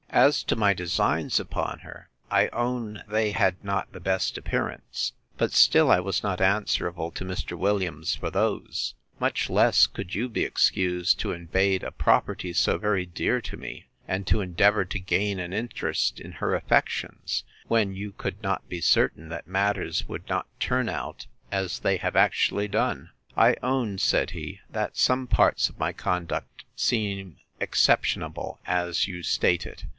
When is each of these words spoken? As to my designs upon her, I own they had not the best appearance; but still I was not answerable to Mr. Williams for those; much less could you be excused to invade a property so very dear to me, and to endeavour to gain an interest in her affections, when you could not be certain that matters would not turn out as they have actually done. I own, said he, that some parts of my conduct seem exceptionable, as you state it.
As 0.09 0.43
to 0.45 0.55
my 0.57 0.73
designs 0.73 1.39
upon 1.39 1.79
her, 1.79 2.09
I 2.29 2.47
own 2.49 3.01
they 3.07 3.31
had 3.31 3.63
not 3.63 3.93
the 3.93 3.99
best 4.01 4.37
appearance; 4.37 5.13
but 5.37 5.53
still 5.53 5.89
I 5.89 6.01
was 6.01 6.21
not 6.21 6.41
answerable 6.41 7.11
to 7.11 7.23
Mr. 7.23 7.57
Williams 7.57 8.15
for 8.15 8.29
those; 8.29 8.95
much 9.19 9.49
less 9.49 9.87
could 9.87 10.13
you 10.13 10.27
be 10.27 10.43
excused 10.43 11.19
to 11.19 11.31
invade 11.31 11.83
a 11.83 11.91
property 11.91 12.51
so 12.51 12.77
very 12.77 13.05
dear 13.05 13.39
to 13.41 13.55
me, 13.55 13.85
and 14.07 14.27
to 14.27 14.41
endeavour 14.41 14.83
to 14.85 14.99
gain 14.99 15.39
an 15.39 15.53
interest 15.53 16.19
in 16.19 16.33
her 16.33 16.55
affections, 16.55 17.45
when 17.67 17.95
you 17.95 18.11
could 18.11 18.41
not 18.43 18.67
be 18.67 18.81
certain 18.81 19.29
that 19.29 19.47
matters 19.47 20.09
would 20.09 20.27
not 20.27 20.47
turn 20.59 20.89
out 20.89 21.27
as 21.51 21.79
they 21.79 21.95
have 21.97 22.17
actually 22.17 22.67
done. 22.67 23.11
I 23.37 23.55
own, 23.63 23.97
said 23.97 24.31
he, 24.31 24.59
that 24.71 24.97
some 24.97 25.27
parts 25.27 25.69
of 25.69 25.79
my 25.79 25.93
conduct 25.93 26.65
seem 26.75 27.37
exceptionable, 27.61 28.59
as 28.65 29.07
you 29.07 29.23
state 29.23 29.65
it. 29.65 29.85